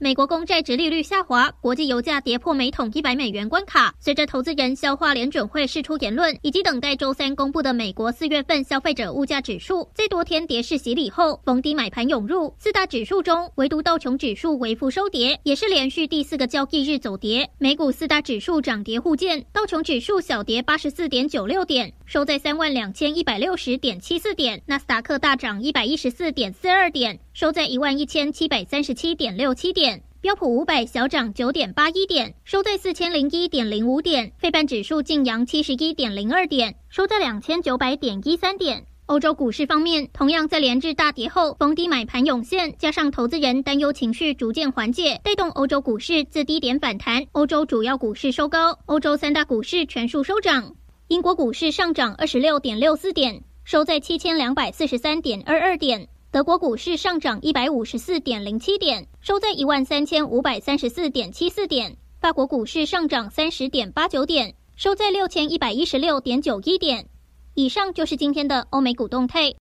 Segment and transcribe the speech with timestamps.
[0.00, 3.92] 美国公债殖利率下滑，国际油价跌破每桶一百美元关卡。
[3.98, 12.54] 随着投资人消化联准会释出言论，以及等待周三公布的美国四月份消费者物价指数，在多天跌势洗礼后，逢低买盘涌入。
[12.60, 17.50] 四大指数中，唯独道琼指数微幅收跌，也是连续第四个交易日走跌。
[17.58, 29.87] 美股四大指数涨跌互见，道琼指数小跌八十四点九六点，收在三万两千一百六十点七四点；纳斯达克大涨一百一十四点四二点，收在一万一千七百三十七点六七点。
[30.20, 34.32] 标普五百小涨九点八一点，收在四千零一点零五点。
[34.36, 38.84] 费半指数净扬七十一点零二点，收在两千九百点一三点。
[39.06, 47.24] 欧洲股市方面，同样在连日大跌后，逢低买盘涌现，加上投资人担忧情绪逐渐缓解，带动欧洲股市自低点反弹。
[47.30, 50.74] 欧洲主要股市收高，欧洲三大股市全数收涨。
[51.06, 56.08] 英国股市上涨二十六点六四点，收在七千两百四十三点二二点。
[56.30, 61.96] 德国股市上涨一百五十四点零七点，收在一万三千五百三十四点七四点。
[62.20, 67.08] 法国股市上涨三十点八九点，收在六千一百一十六点九一点。
[67.54, 69.54] 以上就是今天的欧美股动态。